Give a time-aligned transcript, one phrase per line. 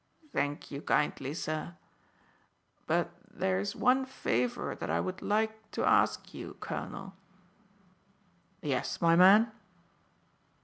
[0.33, 1.75] "Thank ye kindly, sir.
[2.87, 7.13] But there's one favour that I would like to ask you, colonel."
[8.63, 9.51] "Yes, my man."